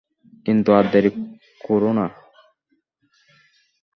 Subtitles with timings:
[0.45, 1.09] কিন্তু আর দেরি
[1.61, 2.05] কোরো না।